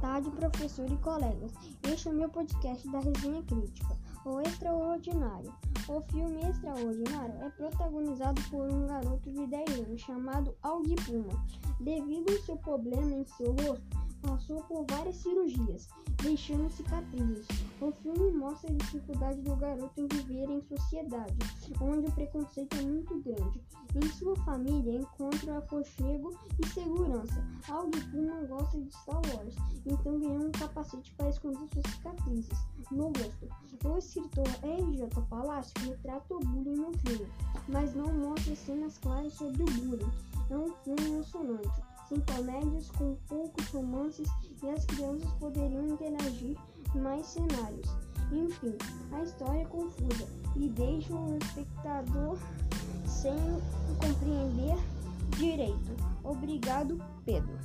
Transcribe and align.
tarde, 0.00 0.30
professor 0.30 0.90
e 0.90 0.96
colegas. 0.98 1.52
Este 1.90 2.08
é 2.08 2.10
o 2.10 2.14
meu 2.14 2.28
podcast 2.28 2.86
da 2.90 2.98
Resenha 2.98 3.42
Crítica, 3.42 3.96
O 4.24 4.40
Extraordinário. 4.40 5.52
O 5.88 6.00
filme 6.12 6.42
Extraordinário 6.42 7.34
é 7.42 7.50
protagonizado 7.50 8.40
por 8.50 8.70
um 8.70 8.86
garoto 8.86 9.30
de 9.30 9.46
10 9.46 9.80
anos 9.80 10.00
chamado 10.02 10.54
Aug 10.62 10.94
Puma. 11.06 11.42
Devido 11.80 12.32
ao 12.32 12.38
seu 12.40 12.56
problema 12.58 13.14
em 13.14 13.24
seu 13.24 13.52
rosto, 13.52 13.96
passou 14.20 14.62
por 14.64 14.84
várias 14.90 15.16
cirurgias, 15.16 15.88
deixando 16.26 16.68
cicatrizes. 16.70 17.46
O 17.80 17.92
filme 17.92 18.32
mostra 18.32 18.68
a 18.68 18.74
dificuldade 18.74 19.40
do 19.42 19.54
garoto 19.54 20.00
em 20.00 20.08
viver 20.08 20.50
em 20.50 20.60
sociedade, 20.62 21.36
onde 21.80 22.08
o 22.08 22.12
preconceito 22.12 22.76
é 22.76 22.82
muito 22.82 23.20
grande. 23.20 23.60
Em 23.94 24.08
sua 24.08 24.34
família 24.44 24.98
encontra 24.98 25.58
aconchego 25.58 26.36
e 26.60 26.66
segurança. 26.66 27.46
Aug 27.68 27.92
Puma 28.10 28.42
gosta 28.48 28.80
de 28.80 28.92
Star 28.92 29.20
Wars, 29.32 29.54
então 29.86 30.18
ganhou 30.18 30.46
um 30.46 30.50
capacete 30.50 31.14
para 31.14 31.28
esconder 31.28 31.68
suas 31.72 31.94
cicatrizes 31.94 32.58
no 32.90 33.06
rosto. 33.06 33.48
O 33.84 33.96
escritor 33.96 34.48
R.J. 34.64 35.20
Palácio 35.30 35.74
retrata 35.84 36.34
o 36.34 36.40
bullying 36.40 36.76
no 36.76 36.92
filme, 36.98 37.28
mas 37.68 37.94
não 37.94 38.12
mostra 38.12 38.56
cenas 38.56 38.98
claras 38.98 39.32
sobre 39.32 39.62
o 39.62 39.66
bullying. 39.66 40.10
É 40.50 40.56
um 40.56 40.72
filme 40.82 41.06
emocionante 41.06 41.95
sem 42.08 42.20
comédias 42.20 42.90
com 42.90 43.16
poucos 43.28 43.66
romances 43.68 44.28
e 44.62 44.68
as 44.70 44.84
crianças 44.86 45.30
poderiam 45.34 45.86
interagir 45.88 46.56
mais 46.94 47.26
cenários. 47.26 47.88
Enfim, 48.32 48.76
a 49.12 49.22
história 49.22 49.60
é 49.60 49.64
confusa 49.66 50.26
e 50.56 50.68
deixa 50.68 51.14
o 51.14 51.38
espectador 51.38 52.38
sem 53.06 53.36
compreender 54.00 54.76
direito. 55.38 55.96
Obrigado, 56.24 57.00
Pedro. 57.24 57.58